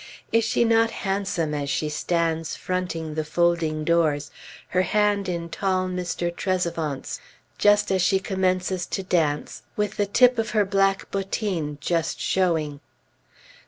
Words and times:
Is 0.31 0.43
she 0.43 0.63
not 0.65 0.89
handsome 0.89 1.53
as 1.53 1.69
she 1.69 1.87
stands 1.87 2.55
fronting 2.55 3.13
the 3.13 3.23
folding 3.23 3.83
doors, 3.83 4.31
her 4.69 4.81
hand 4.81 5.29
in 5.29 5.47
tall 5.47 5.87
Mr. 5.87 6.35
Trezevant's, 6.35 7.19
just 7.59 7.91
as 7.91 8.01
she 8.01 8.19
commences 8.19 8.87
to 8.87 9.03
dance, 9.03 9.61
with 9.75 9.97
the 9.97 10.07
tip 10.07 10.39
of 10.39 10.49
her 10.57 10.65
black 10.65 11.11
bottine 11.11 11.77
just 11.81 12.19
showing? 12.19 12.79